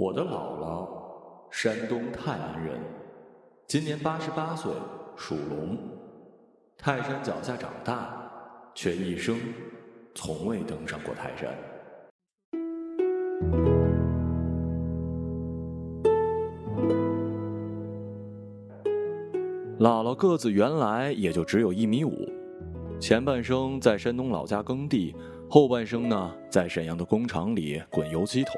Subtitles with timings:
[0.00, 0.88] 我的姥姥，
[1.50, 2.78] 山东泰安人，
[3.66, 4.70] 今年八十八岁，
[5.16, 5.76] 属龙。
[6.76, 8.30] 泰山脚下长大，
[8.76, 9.36] 却一生
[10.14, 11.52] 从未登上过泰山。
[19.80, 22.12] 姥姥个子原来也就只有一米五，
[23.00, 25.12] 前半生在山东老家耕地，
[25.50, 28.54] 后半生呢在沈阳的工厂里滚油漆桶。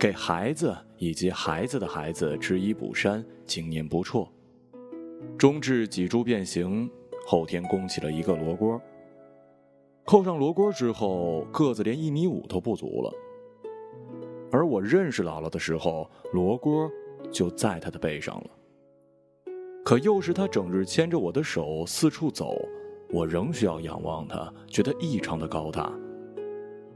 [0.00, 4.26] 给孩子以及孩子的孩子织衣补衫，经年不辍。
[5.36, 6.90] 中至脊柱变形，
[7.26, 8.80] 后天弓起了一个罗锅。
[10.06, 13.12] 扣上罗锅之后，个子连一米五都不足了。
[14.50, 16.90] 而我认识姥姥的时候，罗锅
[17.30, 18.50] 就在她的背上了。
[19.84, 22.56] 可又是她整日牵着我的手四处走，
[23.10, 25.92] 我仍需要仰望她，觉得异常的高大。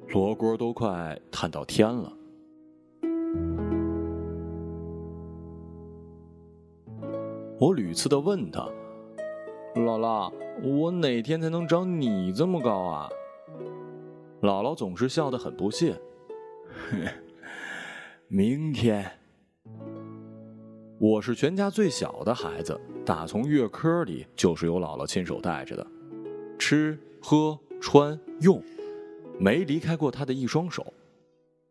[0.09, 2.11] 罗锅都快探到天了。
[7.65, 8.61] 我屡次的问他
[9.75, 10.31] ：“姥姥，
[10.63, 13.09] 我哪天才能长你这么高啊？”
[14.43, 15.99] 姥姥总是笑得很不屑
[18.29, 19.11] ：“明天。”
[21.01, 25.87] 我是全家最小的孩子，打从月科里就是由姥姥亲手带着的，
[26.59, 28.63] 吃喝穿用，
[29.41, 30.93] 没离开过她的一双手，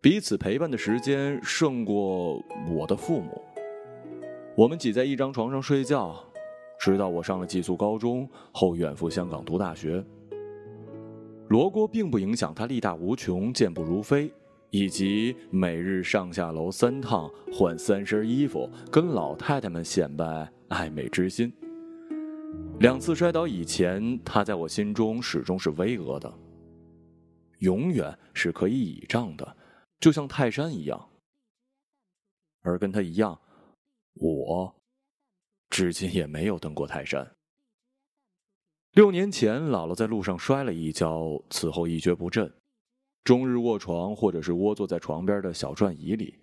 [0.02, 3.39] 彼此陪伴的时间胜过我的父母。
[4.55, 6.15] 我们挤在一张床上睡觉，
[6.79, 10.03] 直到我上了寄宿高中后远赴香港读大学。
[11.49, 14.31] 罗锅并不影响他力大无穷、健步如飞，
[14.69, 21.51] 以及每日上下楼三趟换三身衣服，跟老太太们显摆爱美之心。
[22.79, 26.31] 两次摔倒以前，他在我心中始终是巍峨的，
[27.57, 29.57] 永远是可以倚仗的，
[29.99, 31.09] 就像泰山一样。
[32.61, 33.39] 而跟他一样。
[34.31, 34.75] 我，
[35.69, 37.35] 至今也没有登过泰山。
[38.91, 42.53] 六年前，姥姥在路上摔了一跤，此后一蹶不振，
[43.23, 46.39] 终日卧床或者是窝坐在床边的小转椅里。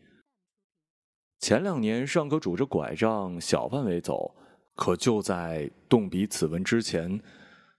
[1.38, 4.34] 前两年尚可拄着拐杖小范围走，
[4.74, 7.18] 可就在动笔此文之前，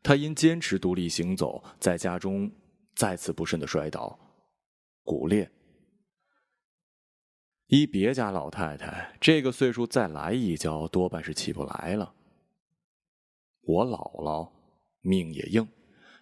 [0.02, 2.50] 他因坚持独立行走，在家中
[2.96, 4.18] 再次不慎的摔倒，
[5.04, 5.52] 骨裂。
[7.72, 12.14] 依别家老太太这个岁数再来一跤，多半是起不来了。
[13.62, 14.50] 我姥姥
[15.00, 15.66] 命也硬，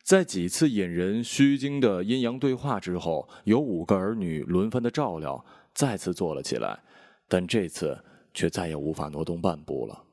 [0.04, 5.44] 在几次引人虚惊的阴阳对话之后，有五个儿女轮番的照料，
[5.74, 6.84] 再次坐了起来，
[7.28, 8.00] 但这次
[8.32, 10.04] 却再也无法挪动半步了，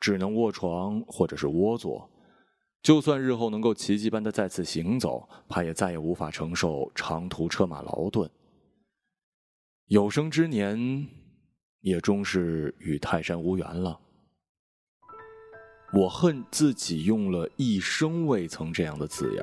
[0.00, 2.10] 只能卧床或者是窝坐。
[2.82, 8.28] 就算日后能够奇迹般的再次行走，怕也再也无法承受长途车马劳顿。
[9.88, 11.08] 有生之年，
[11.80, 13.98] 也终是与泰山无缘了。
[15.94, 19.42] 我恨自己用了一生未曾这样的字眼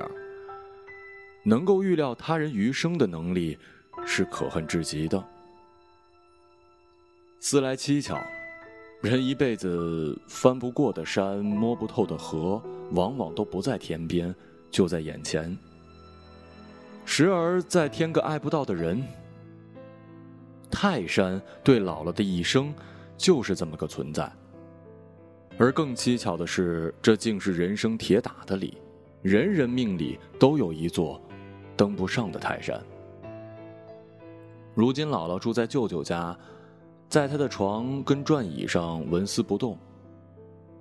[1.44, 3.58] 能够预料他人余生的能力，
[4.06, 5.20] 是可恨至极的。
[7.40, 8.24] 思来蹊跷，
[9.02, 12.62] 人一辈子翻不过的山、摸不透的河，
[12.92, 14.32] 往往都不在天边，
[14.70, 15.58] 就在眼前。
[17.04, 19.02] 时而再添个爱不到的人。
[20.70, 22.74] 泰山对姥姥的一生，
[23.16, 24.30] 就是这么个存在。
[25.58, 28.76] 而更蹊跷的是，这竟是人生铁打的理，
[29.22, 31.20] 人人命里都有一座
[31.76, 32.78] 登不上的泰山。
[34.74, 36.36] 如今姥姥住在舅舅家，
[37.08, 39.78] 在他的床跟转椅上纹丝不动，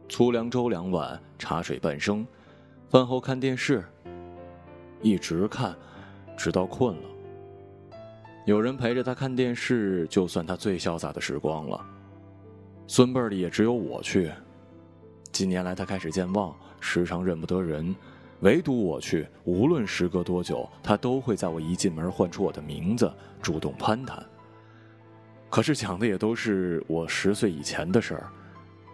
[0.10, 2.28] 粗粮粥两碗，茶水半升，
[2.90, 3.82] 饭后看电视，
[5.02, 5.74] 一直看，
[6.36, 7.10] 直到困了。
[8.46, 11.84] 有人陪着他看电视，就算他最潇洒的时光了。
[12.86, 14.32] 孙辈儿里也只有我去。
[15.32, 17.96] 近年来他开始健忘，时常认不得人，
[18.42, 23.12] 唯独我去，无论时隔多久，他都会在我一进门唤出我的名字，
[23.42, 24.24] 主动攀谈。
[25.50, 28.30] 可是讲的也都是我十岁以前的事儿，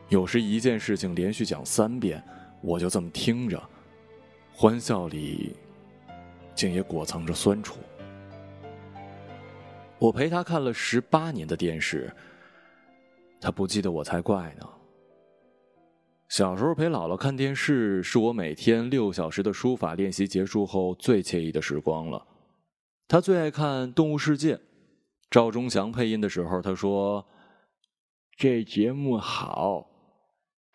[0.08, 2.24] 有时一件事情连续讲三遍，
[2.62, 3.62] 我就这么听着，
[4.54, 5.58] 欢笑里，
[6.56, 7.76] 竟也裹藏着酸楚。
[10.02, 12.12] 我陪他看了十八年的电视，
[13.40, 14.68] 他不记得我才怪呢。
[16.28, 22.26] 小时候陪姥姥看电视，是我每天六小时的书法练习结束后最惬意的时光了。
[23.08, 24.56] 他最爱看《动物世界》，
[25.30, 27.24] 赵忠祥配音的时候，他说
[28.36, 29.88] ：“这节目好，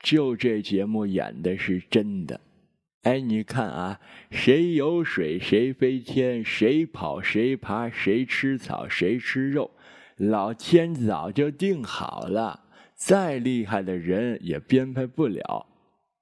[0.04, 2.40] 就这节目演的是真的。”
[3.06, 4.00] 哎，你看啊，
[4.32, 9.70] 谁有水谁飞天，谁跑谁爬，谁吃草谁吃肉，
[10.16, 12.64] 老天早就定好了，
[12.96, 15.64] 再厉害的人也编排不了，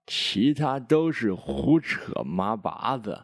[0.06, 3.19] 其他都是胡扯麻拔子。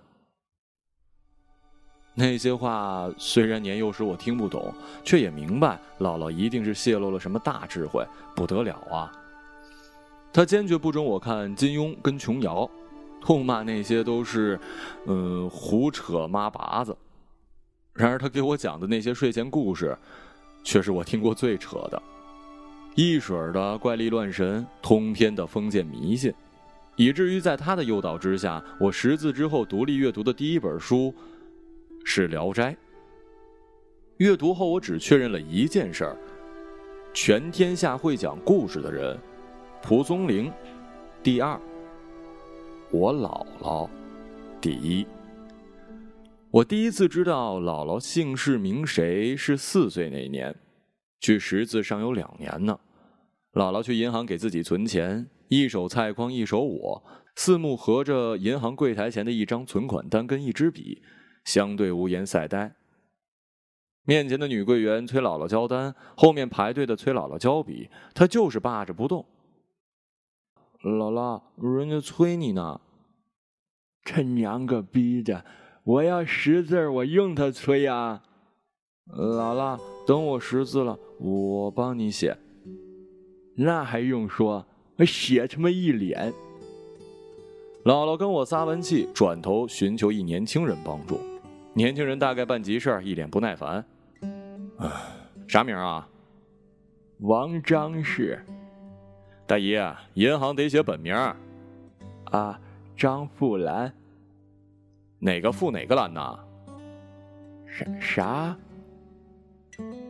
[2.14, 4.72] 那些话虽然年幼时我听不懂，
[5.04, 9.12] 却也明白姥姥一定是泄露了什么大智慧，不得了啊！
[10.32, 12.66] 他坚决不准我看金庸跟琼瑶。
[13.20, 14.58] 痛骂那些都是，
[15.06, 16.96] 嗯，胡扯妈拔子。
[17.92, 19.96] 然而他给我讲的那些睡前故事，
[20.64, 22.02] 却是我听过最扯的，
[22.94, 26.32] 一水儿的怪力乱神，通篇的封建迷信，
[26.96, 31.14] 以至于在他的诱导之下，我识字之后独立阅读的第一本书
[32.04, 32.72] 是《聊斋》。
[34.18, 36.16] 阅读后，我只确认了一件事儿：
[37.12, 39.18] 全天下会讲故事的人，
[39.82, 40.50] 蒲松龄，
[41.22, 41.60] 第二。
[42.92, 43.88] 我姥姥，
[44.60, 45.06] 第一。
[46.50, 50.52] 我第一次知道姥姥姓氏名谁是四岁那年，
[51.20, 52.80] 距识字尚有两年呢。
[53.52, 57.04] 姥姥去银行给自己存钱，一手菜筐一手我，
[57.36, 61.00] 四目合着银行柜台前的一张存款单跟一支笔，
[61.44, 62.74] 相对无言赛呆。
[64.04, 69.24] 面前的女柜员催姥姥交单，后面排队的催姥姥交笔，她就是霸着不动。
[70.82, 71.42] 姥姥，
[71.76, 72.80] 人家催你呢。
[74.02, 75.44] 这娘个逼的！
[75.84, 78.22] 我要识字我用他催呀。
[79.08, 82.36] 姥姥，等我识字了，我帮你写。
[83.56, 84.64] 那还用说？
[84.96, 86.32] 我写他妈一脸。
[87.84, 91.20] 姥姥跟我撒完气，转头寻求一年轻人帮助。
[91.74, 93.84] 年轻人大概办急事一脸不耐烦。
[94.78, 94.90] 唉，
[95.46, 96.08] 啥名啊？
[97.18, 98.42] 王张氏。
[99.50, 99.76] 大姨，
[100.14, 101.12] 银行得写本名。
[102.26, 102.60] 啊，
[102.96, 103.92] 张富兰。
[105.18, 106.38] 哪个富哪个兰呐？
[107.66, 108.56] 啥啥？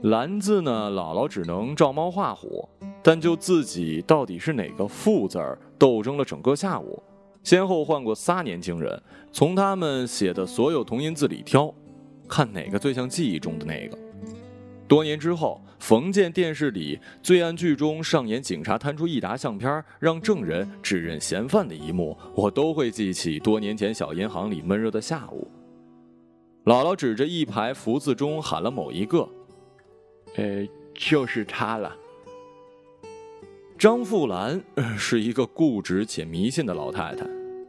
[0.03, 0.91] 兰字呢？
[0.91, 2.69] 姥姥只能照猫画虎，
[3.03, 7.03] 但就自己到底是哪个富字儿，斗争了整个下午，
[7.43, 9.03] 先后换过仨年轻人，
[9.33, 11.73] 从他们写的所有同音字里挑，
[12.29, 13.97] 看哪个最像记忆中的那个。
[14.91, 25.47] 多年之后，逢见电视里罪案剧中上演警察摊出一沓相片，让证人指认嫌犯的一幕，我都会记起多年前小银行里闷热的下午。
[26.65, 29.29] 姥姥指着一排福字中喊了某一个
[30.35, 31.97] ：“呃，就是他了。”
[33.79, 34.61] 张富兰
[34.99, 37.25] 是一个固执且迷信的老太太，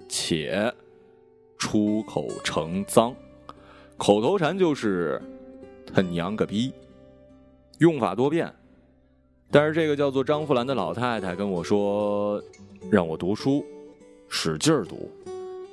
[0.09, 0.73] 且
[1.59, 3.15] 出口成脏，
[3.95, 5.21] 口头禅就是
[5.93, 6.73] “他娘个逼”。
[7.81, 8.53] 用法多变，
[9.49, 12.39] 但是这个叫做张富兰的老太太跟我说，
[12.91, 13.65] 让我读书，
[14.29, 15.09] 使劲儿读。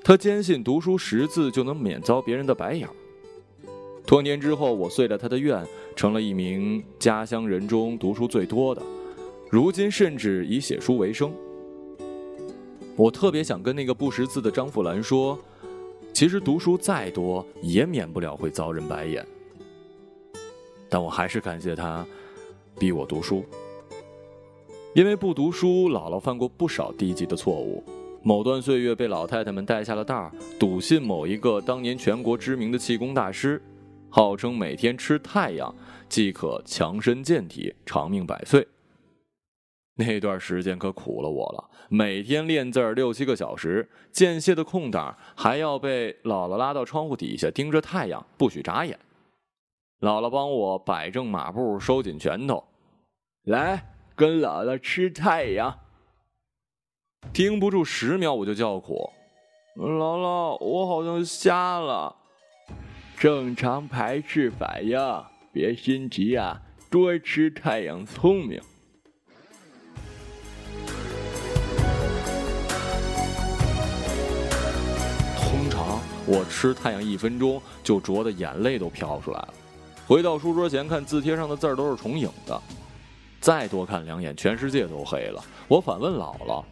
[0.02, 2.88] 她坚信读书识字就能免遭别人的白眼。
[4.06, 5.62] 多年之后，我遂了她的愿，
[5.94, 8.80] 成了一名家乡人中读书最多的，
[9.50, 11.30] 如今甚至以写书为生。
[12.96, 15.38] 我特别想跟那个不识字的张富兰说，
[16.14, 19.22] 其实读书再多，也免不了会遭人白眼。
[20.88, 22.06] 但我还是感谢他，
[22.78, 23.44] 逼我读书。
[24.94, 27.84] 因为不读书，姥姥犯过不少低级的错误。
[28.22, 33.62] 某段岁月被老太太们带下了道儿，笃信某一个当年全国知名的气功大师，
[34.10, 35.72] 号称每天吃太阳
[36.08, 38.66] 即可强身健体、长命百岁。
[39.94, 48.98] 那段时间可苦了我了，每天练字儿六七个小时，间歇的空档还要被姥姥拉到窗户底下盯着太阳，不许眨眼。
[50.00, 52.62] 姥姥帮我摆正马步，收紧拳头，
[53.42, 55.76] 来跟姥姥吃太阳。
[57.32, 59.10] 盯不住十秒我就叫苦，
[59.76, 62.14] 姥姥，我好像瞎了。
[63.18, 64.96] 正常排斥反应，
[65.52, 68.62] 别心急啊，多吃太阳聪明。
[75.36, 79.54] 通常我吃太阳一分钟就灼的眼泪都飘出来了。
[80.08, 82.58] 回到书桌前看字帖上的字儿都是重影的，
[83.42, 85.44] 再多看两眼，全世界都黑了。
[85.68, 86.64] 我反问姥姥：“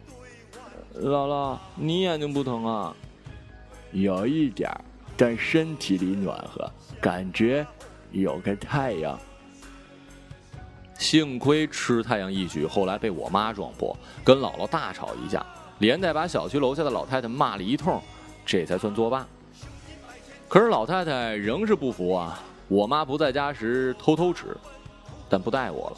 [0.99, 2.95] 姥姥，你眼睛不疼啊
[3.93, 4.67] ？”“有一点
[5.15, 6.67] 但身体里暖和，
[6.99, 7.63] 感觉
[8.11, 9.15] 有个太阳。”
[10.97, 15.45] 幸亏吃太阳一举，后来被我妈撞破，跟姥姥大吵一架，
[15.77, 18.01] 连带把小区楼下的老太太骂了一通，
[18.43, 19.27] 这才算作罢。
[20.47, 22.41] 可是老太太仍是不服啊。
[22.67, 24.55] 我妈不在家时偷偷吃，
[25.29, 25.97] 但不带我了。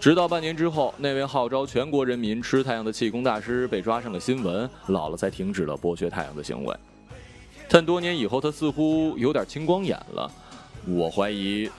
[0.00, 6.74] 直到半年之后，那位号召全国人民吃太阳的气功大师被抓上了新闻，姥姥才停止了剥削太阳的行为。
[7.68, 10.30] 但多年以后，他似乎有点青光眼了。
[10.86, 11.70] 我怀疑，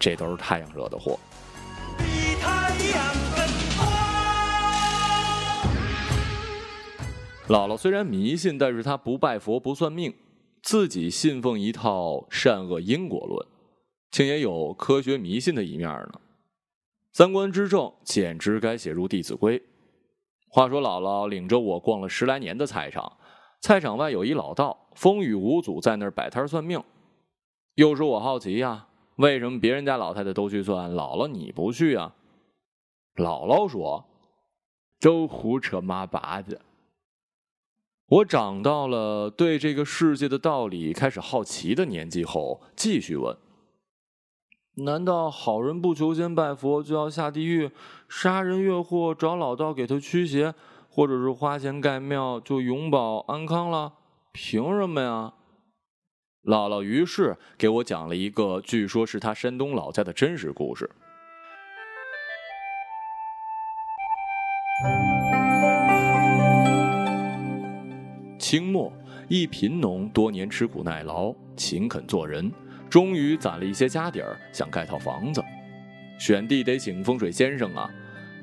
[0.00, 1.16] 这都是太阳惹的祸。
[7.48, 10.12] 姥姥虽然迷信，但是她不拜佛不算命，
[10.62, 13.46] 自己信奉一套善恶因果论，
[14.10, 16.20] 竟也有科学迷信的一面呢。
[17.12, 19.58] 三观之正，简直该写入《弟子规》。
[20.48, 23.18] 话说，姥姥领着我逛了十来年的菜场，
[23.60, 26.82] 菜场外有一老道，风雨无阻，在那儿摆摊算命。
[27.74, 32.14] 又是我好奇呀，为什么别人家老太太都去算，姥姥你不去啊？
[33.16, 34.06] 姥姥说
[35.00, 36.60] ：“都胡扯妈八子。”
[38.08, 43.36] 我长到了对这个世界的道理开始好奇的年纪后，继续问。
[44.76, 47.70] 难道好人不求仙拜佛就要下地狱，
[48.08, 50.54] 杀人越货找老道给他驱邪，
[50.90, 53.94] 或者是花钱盖庙就永保安康了？
[54.32, 55.34] 凭什么呀？
[56.42, 60.90] 姥姥于是给我讲了一个据说是他山东老家的真实故事。
[68.52, 68.92] 清末，
[69.28, 72.52] 一贫农多年吃苦耐劳，勤恳做人。
[72.90, 75.42] 终于攒了一些家底儿，想盖套房子，
[76.18, 77.90] 选地得请风水先生啊。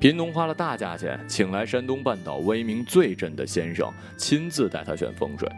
[0.00, 5.48] 贫农花了大价钱，请来山东半岛威名最震的先生，亲自带他选风水。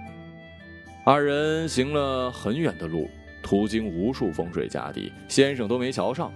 [1.07, 3.09] 二人行了很远的路，
[3.43, 6.31] 途经无数风水佳地，先生都没瞧上。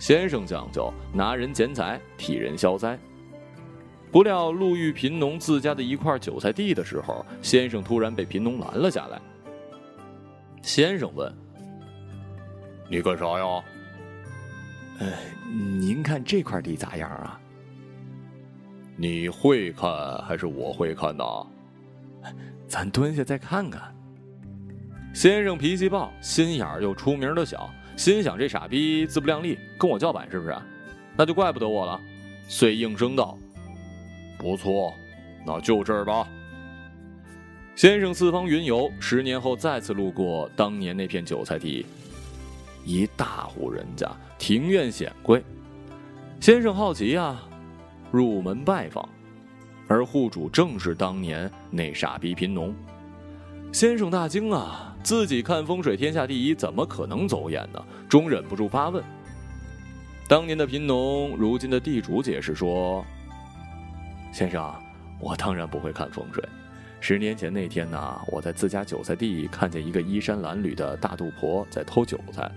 [0.00, 2.98] 先生讲究拿人捡财，替人消灾。
[4.10, 9.20] 不料路遇贫农自家的一块韭菜地的时候，先生突然被贫农拦了下来。
[10.62, 11.32] 先生问。
[12.88, 13.62] 你干啥呀？
[14.98, 15.12] 呃，
[15.78, 17.40] 您看这块地咋样啊？
[18.96, 21.24] 你会看还是我会看呢？
[22.66, 23.80] 咱蹲下再看看。
[25.14, 30.54] 先生脾气暴，心眼儿又出名的小，心想这傻逼自不量力，跟我叫板是不是？
[31.16, 32.00] 那就怪不得我了，
[32.48, 33.38] 遂应声道
[34.40, 34.94] ：“不错，
[35.46, 36.26] 那就这儿吧。”
[37.76, 41.84] 先生四方云游，十年后再次路过当年那片韭菜地。
[42.84, 45.42] 一大户人家，庭院显贵。
[46.40, 47.38] 先生好奇呀，
[48.10, 49.06] 入门拜访，
[49.86, 52.74] 而户主正是当年那傻逼贫农。
[53.72, 57.82] 先生大惊啊，自己看风水天下第一，怎么可能走眼呢？
[58.08, 59.04] 终忍不住发问。
[60.26, 63.04] 当年的贫农，如今的地主解释说
[64.32, 64.74] ：“先生，
[65.18, 66.42] 我当然不会看风水。
[67.00, 72.50] 十年前那天呢，我在自家韭菜地看见一个衣衫褴褛的大肚婆在偷韭菜。”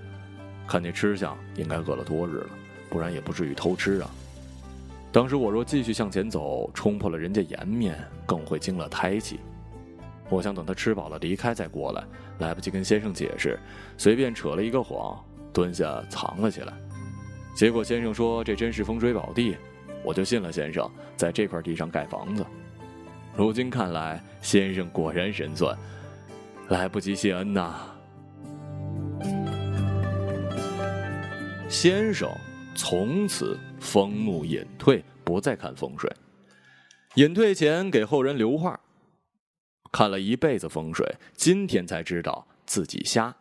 [0.65, 2.49] 看那吃相，应该饿了多日了，
[2.89, 4.09] 不然也不至于偷吃啊。
[5.11, 9.41] 当时我若继续向前走，冲破了人家颜面，更会惊了胎气。
[10.29, 12.03] 我想等他吃饱了离开再过来，
[12.39, 13.59] 来不及跟先生解释，
[13.97, 16.73] 随便扯了一个谎，蹲下藏了起来。
[17.53, 19.57] 结果先生说这真是风水宝地，
[20.03, 22.45] 我就信了先生，在这块地上盖房子。
[23.35, 25.77] 如今看来，先生果然神算，
[26.67, 27.75] 来不及谢恩呐。
[31.67, 32.29] 先生
[32.75, 36.11] 从此风目隐退，不再看风水。
[37.15, 38.79] 隐退前给后人留话：
[39.91, 43.33] 看了一辈子风水，今天才知道自己瞎。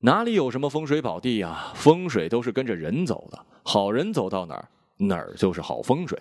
[0.00, 1.72] 哪里有什么风水宝地呀？
[1.74, 4.68] 风水都是跟着人走的，好人走到哪儿，
[4.98, 6.20] 哪儿就是好风水。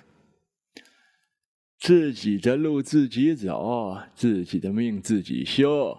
[1.79, 5.97] 自己的路自己走，自己的命自己修，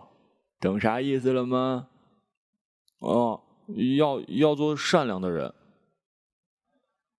[0.61, 1.89] 懂啥意思了吗？
[2.99, 3.43] 哦。
[3.99, 5.53] 要要做善良的人。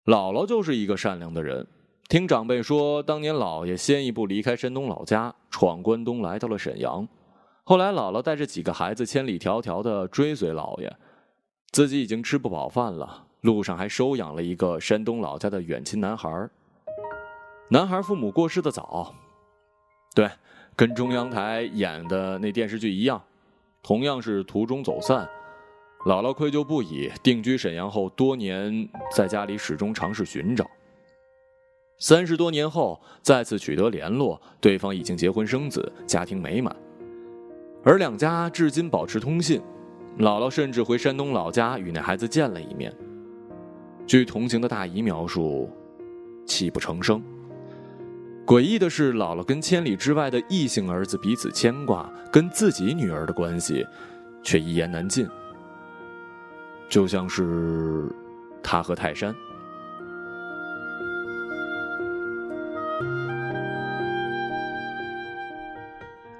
[0.07, 1.67] 姥姥就是一个善良的人。
[2.09, 7.07] 听长辈说，当年姥爷先一步离开山东老家，闯关东，来到了沈阳。
[7.65, 10.97] 后来姥姥带着几个孩子千里迢迢的追随姥爷，
[11.71, 16.49] 自己已经吃不饱饭了，路上还收养了一个山东老家的远亲男孩。
[17.71, 19.15] 男孩父母过世的早，
[20.15, 20.29] 对，
[20.75, 23.23] 跟中央台演的那电视剧一样，
[23.83, 25.29] 同样是途中走散。
[26.07, 30.65] 姥姥愧疚不已，定居沈阳后多年，在家里始终尝试寻找。
[31.99, 36.75] 三十多年后再次取得联络，对方已经结婚生子，家庭美满，
[37.85, 39.61] 而两家至今保持通信。
[40.21, 42.93] 姥姥甚至回山东老家与那孩子见了一面。
[44.09, 45.71] 据同行的大姨描述，
[46.47, 47.23] 泣不成声。
[48.47, 53.87] 诡异的是，姥姥跟千里之外的异性儿子彼此牵挂，跟自己女儿的关系
[54.43, 55.29] 却一言难尽。
[56.89, 58.11] 就像是
[58.63, 59.35] 他和泰山。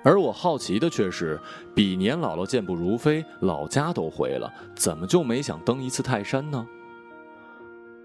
[0.03, 1.39] 而我好奇的却是，
[1.75, 6.67] 比年姥姥健步如飞，老家都回了，怎么就没想登一次泰山呢？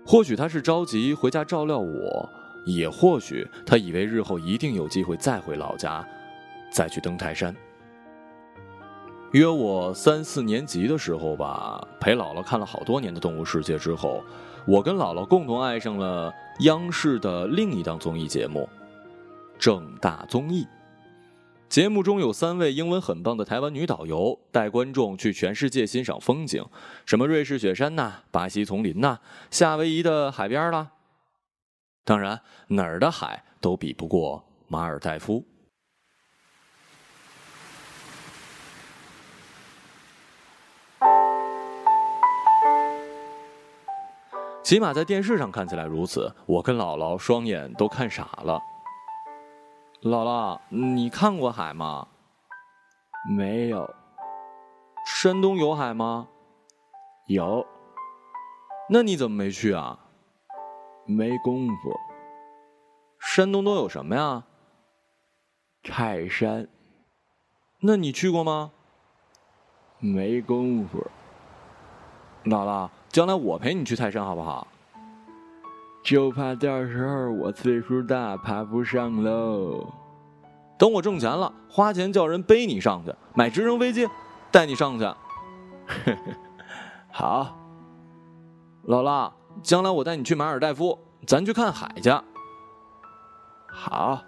[0.06, 2.30] 或许他是着急回家照料我，
[2.66, 6.06] 也或许他以为日后一定有机会再回老家，
[6.72, 7.56] 再去登泰山。
[9.32, 14.24] 约我三四年级的时候吧，陪姥姥看了好多年的《动物世界》之后，
[14.68, 18.70] 我跟姥姥共同爱上了央视的另一档综艺节目
[19.58, 20.64] 《正大综艺》。
[21.74, 26.64] 节目中有三位英文很棒的台湾女导游，带观众去全世界欣赏风景，
[27.04, 29.18] 什么瑞士雪山呐、巴西丛林呐、
[29.50, 30.92] 夏威夷的海边啦。
[32.06, 35.44] 当然，哪儿的海都比不过马尔代夫。
[44.62, 48.60] 起码在电视上看起来如此，我跟姥姥双眼都看傻了。
[50.04, 52.06] 姥姥，你看过海吗？
[53.38, 53.90] 没有。
[55.06, 56.28] 山东有海吗？
[57.28, 57.66] 有。
[58.90, 59.98] 那你怎么没去啊？
[61.06, 61.98] 没功夫。
[63.18, 64.44] 山东都有什么呀？
[65.84, 66.68] 泰山。
[67.80, 68.74] 那你去过吗？
[70.00, 71.00] 没功夫。
[72.44, 74.68] 姥姥，将来我陪你去泰山好不好？
[76.04, 79.88] 就怕到时候我岁数大，爬不上喽。
[80.78, 84.06] 等我挣钱了，花钱叫人背你上去，买直升飞机
[84.52, 85.06] 带你上去。
[87.10, 87.58] 好，
[88.86, 89.32] 姥姥，
[89.62, 92.12] 将来我带你去马尔代夫，咱去看海去。
[93.68, 94.22] 好。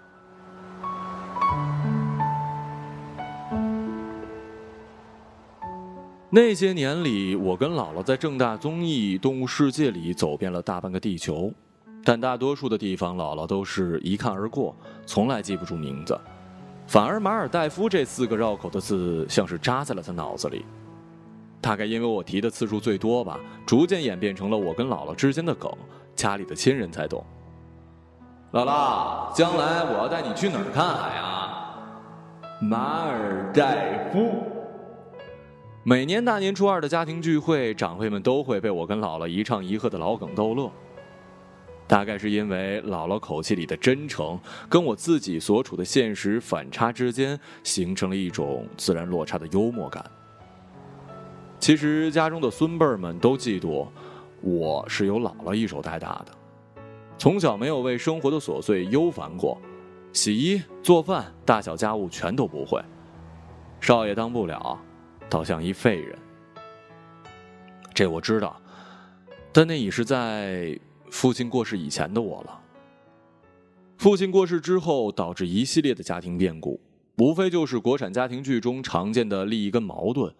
[6.30, 11.52] 那些年里，我跟姥姥在正大综艺《动物世界》里走遍了大半个地球。
[12.08, 14.72] 但大多数的地方，姥姥都是一看而过，
[15.06, 16.16] 从来记不住名字。
[16.86, 20.64] 反而马尔代夫这四个绕口的字，像是扎在了他脑子里。
[21.60, 25.68] 大概因为我提的次数最多吧，逐渐演变成了我跟姥姥之间的梗，
[26.14, 27.26] 家里的亲人才懂。
[28.52, 31.74] 姥姥，将来我要带你去哪儿看海啊？
[32.60, 34.44] 马尔代夫。
[35.82, 40.70] 每年大年初二的家庭聚会，长辈们都会被我跟姥姥一唱一和的老梗逗乐。
[41.88, 50.04] 大概是因为姥姥口气里的真诚，跟我自己所处的现实反差之间，形成了一种自然落差的幽默感。
[51.60, 53.86] 其实家中的孙辈们都嫉妒
[54.40, 56.32] 我是由姥姥一手带大的，
[57.16, 59.56] 从小没有为生活的琐碎忧烦过，
[60.12, 62.82] 洗衣做饭大小家务全都不会，
[63.80, 64.76] 少爷当不了，
[65.30, 66.18] 倒像一废人。
[67.94, 68.60] 这我知道，
[69.52, 70.76] 但那已是在。
[71.16, 72.60] 父亲过世以前的我了。
[73.96, 76.78] 父亲过世之后，导致一系列的家庭变故，
[77.16, 80.34] 无非就是国产家庭剧中常见的利益跟矛盾，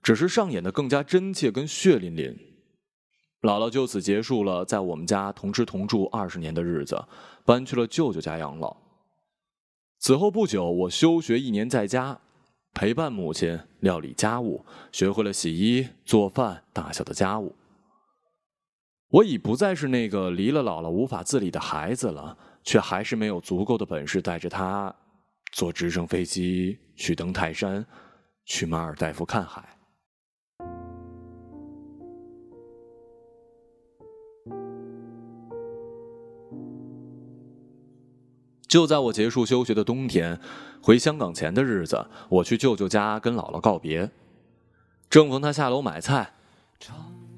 [0.00, 2.38] 只是上演的更加真切跟血淋淋。
[3.40, 7.04] 姥姥就此结束了在我们家同吃同住二十年的日子，
[7.44, 8.76] 搬去了舅舅家养老。
[9.98, 12.20] 此后不久，我休学一年在家，
[12.72, 17.56] 陪伴母亲料理家务，学会了洗衣做饭大小的家务。
[19.12, 24.94] 我已不再是那个离了姥姥无法自理的孩子了，却还是没有足够的本事带着他
[25.52, 27.84] 坐直升飞机去登泰山，
[28.46, 29.68] 去马尔代夫看海。
[38.66, 40.40] 就在我结束休学的冬天，
[40.80, 44.10] 回香港前的日子，我去舅舅家跟姥姥告别，
[45.10, 46.32] 正逢他下楼买菜。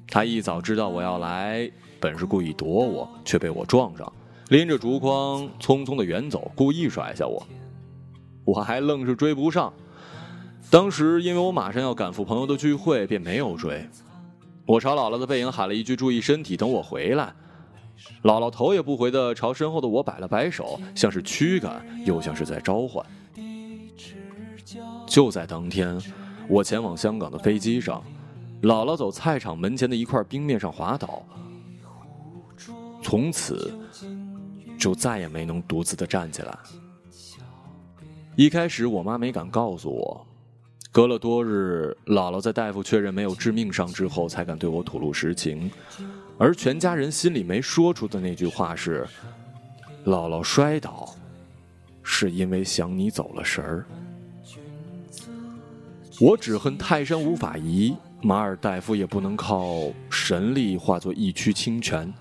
[0.07, 4.11] 他一早知道我要来，本是故意躲我，却被我撞上，
[4.49, 7.45] 拎着竹筐匆匆的远走，故意甩下我。
[8.43, 9.73] 我还愣是追不上。
[10.69, 13.87] 当时因为我马上要赶赴朋友的聚会，便没有追。
[14.65, 17.33] 我朝姥姥的背影喊了一句“注意身体”，等我回来。
[18.23, 23.05] 姥姥头也不回的朝身后的我摆了摆手，像是驱赶，又像是在召唤。
[25.05, 25.99] 就在当天，
[26.47, 28.03] 我前往香港的飞机上。
[28.61, 31.23] 姥姥走菜场门前的一块冰面上滑倒，
[33.03, 33.77] 从此
[34.77, 36.57] 就再也没能独自的站起来。
[38.35, 40.25] 一开始我妈没敢告诉我，
[40.91, 45.71] 隔了多日，姥姥在大夫确认没有致命伤之后，才敢对我吐露实情。
[46.37, 49.07] 而全家人心里没说出的那句话是：
[50.05, 51.15] 姥姥摔倒，
[52.03, 53.85] 是因为想你走了神儿。
[56.19, 57.95] 我只恨泰山无法移。
[58.21, 62.11] 马尔代夫也不能靠神力化作一曲清泉，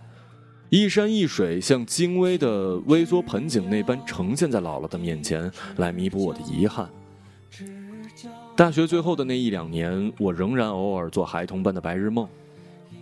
[0.69, 6.89] 一山一水像精微的微缩盆景那般呈现在姥姥的面前，来弥补我的遗憾。
[8.57, 12.29] 大学最后的那一两年，我仍然偶尔做孩童般的白日梦，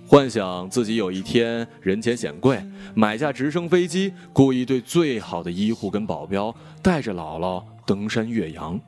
[0.07, 8.81] 幻想自己有一天人前显贵，买架直升飞机，雇一队最好的医护跟保镖，带着姥姥登山越洋。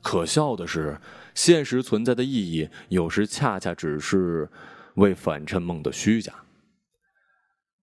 [0.00, 0.98] 可笑的是，
[1.38, 4.50] 现实存在的意义，有时恰恰只是
[4.96, 6.34] 为反衬梦的虚假。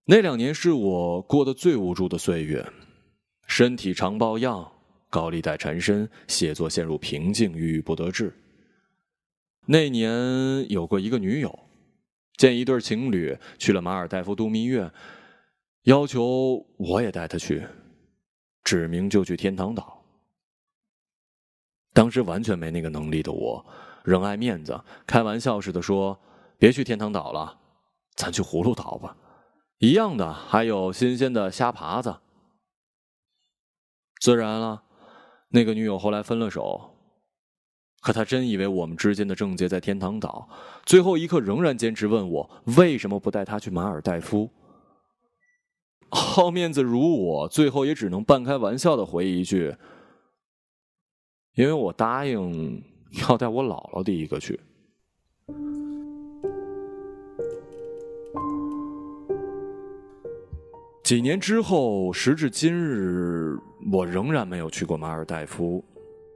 [0.04, 2.70] 那两年是我过得最无助的岁月，
[3.48, 4.70] 身体常抱恙，
[5.10, 8.34] 高利贷缠身，写作陷入瓶颈，郁郁不得志。
[9.68, 11.58] 那年有过一个女友，
[12.36, 14.92] 见一对情侣去了马尔代夫度蜜月，
[15.84, 17.66] 要求我也带她去，
[18.66, 20.05] 指明就去天堂岛。
[21.96, 23.66] 当时完全没那个能力的我，
[24.04, 26.20] 仍爱面子，开玩笑似的说
[26.60, 27.58] ：“别去天堂岛了，
[28.18, 29.16] 咱去葫芦岛吧，
[29.78, 32.18] 一样的，还有新鲜的虾爬子。”
[34.20, 34.84] 自然了，
[35.50, 36.98] 那个女友后来分了手，
[38.02, 40.50] 可她真以为我们之间的症结在天堂岛，
[40.86, 44.52] 最后一刻仍然坚持问我为什么不带她去马尔代夫。
[46.12, 49.78] 好面子如我，最后也只能半开玩笑的回一句。
[51.56, 52.84] 因为我答应
[53.30, 54.60] 要带我姥姥第一个去。
[61.02, 63.58] 几年之后，时至今日，
[63.94, 65.84] 我仍然没有去过马尔代夫，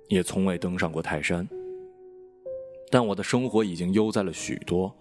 [0.07, 1.47] 也从未登上过泰山。
[2.91, 4.95] 但我的生活已经悠哉了许多，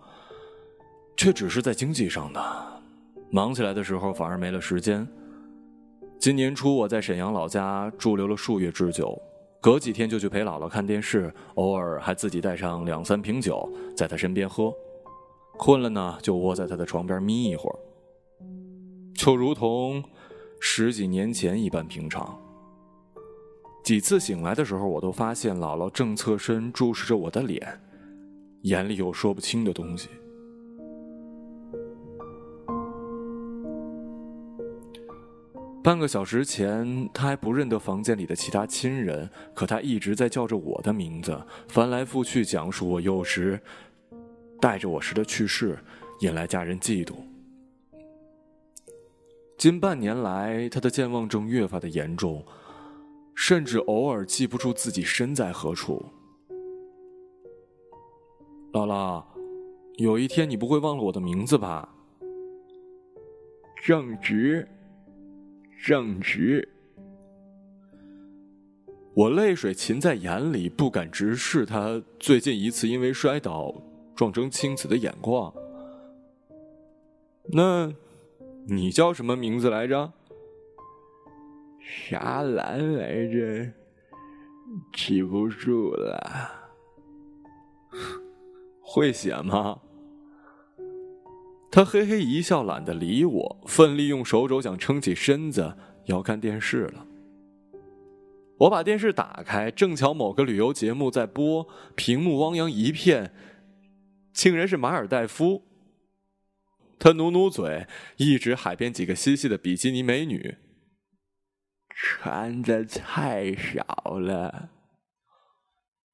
[1.17, 2.83] 却只是在经济上的。
[3.31, 5.07] 忙起来的时候，反而没了时间。
[6.19, 9.21] 今年初，我在沈阳老家驻留了数月之久。
[9.61, 14.73] 隔几天就去陪姥姥看电视，偶尔还自己带上两三瓶酒，在她身边喝。
[15.57, 17.77] 困了呢，就窝在她的床边眯一会儿，
[19.15, 20.03] 就如同
[20.61, 22.41] 十几年前一般平常。
[23.83, 27.81] 几次醒来的时候，我都发现姥姥正侧身注视着我的脸，
[28.63, 30.09] 眼里有说不清的东西。
[35.89, 43.59] 半个小时前，他还不认得房间里的其他亲人，可他一直在叫着我的名字，翻来覆去讲述我幼时
[44.61, 45.79] 带着我时的趣事，
[46.21, 47.15] 引来家人嫉妒。
[49.57, 52.45] 近半年来，他的健忘症越发的严重，
[53.35, 56.05] 甚至偶尔记不住自己身在何处。
[58.75, 59.25] 姥姥，
[59.97, 61.89] 有一天你不会忘了我的名字吧？
[63.83, 64.69] 正直。
[65.81, 66.69] 正直，
[69.15, 73.73] 我泪水噙在眼里，不敢直视他最近一次因为摔倒
[74.15, 75.55] 撞成青紫的眼眶。
[77.53, 77.93] 那，
[78.67, 80.13] 你叫什么名字来着？
[81.81, 83.73] 啥兰来着？
[84.93, 86.21] 记不住了。
[88.83, 89.81] 会写吗？
[91.79, 97.07] 他嘿嘿一笑，懒得理我，奋力用手肘想撑起身子，要看电视了。
[98.59, 103.33] 我把电视打开，正巧某个旅游节目在播，屏幕汪洋一片，
[104.33, 105.69] 竟然是马尔代夫。
[106.99, 107.87] 他努努嘴，
[108.17, 110.57] 一指海边几个嬉戏的比基尼美女，
[111.91, 114.71] 穿的太少了。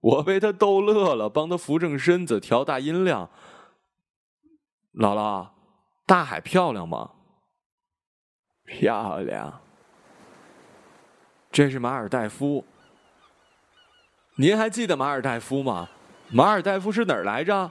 [0.01, 3.31] 我被他逗乐了，帮他扶正身子，调大音量。
[4.93, 5.54] 姥姥，
[6.07, 7.11] 大海漂亮吗？
[8.65, 9.61] 漂亮。
[11.51, 12.65] 这是马尔代夫。
[14.37, 15.89] 您还记得马尔代夫吗？
[16.31, 17.71] 马尔代夫是哪儿来着？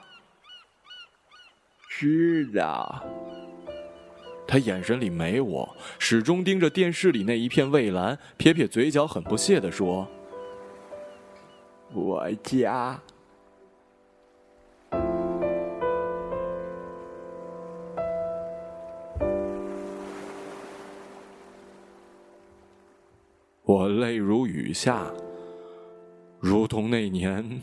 [1.90, 3.04] 知道。
[4.48, 10.08] 他眼神里没我，始终盯着电视里那一片蔚蓝，撇撇嘴角，很不屑的说
[11.94, 13.00] ：“我家。”
[24.00, 25.12] 泪如雨下，
[26.40, 27.62] 如同那年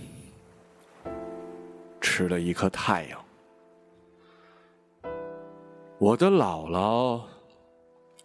[2.01, 3.21] 吃了一颗太阳。
[5.99, 7.21] 我的姥姥，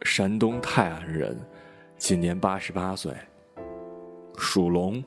[0.03, 1.37] 山东泰安人，
[1.97, 3.13] 今年八十八岁，
[4.37, 5.03] 属龙，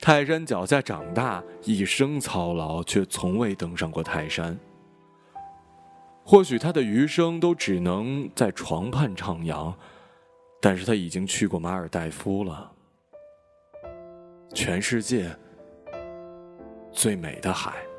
[0.00, 4.58] 泰山脚下长大，一生操劳，却从未登上过泰山。
[6.24, 9.74] 或许他的余生都只能在床畔徜徉。
[10.60, 12.70] 但是他已经去过马尔代夫了，
[14.54, 15.34] 全世界
[16.92, 17.89] 最美的海。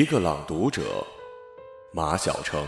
[0.00, 1.06] 一个朗读者，
[1.92, 2.66] 马晓成。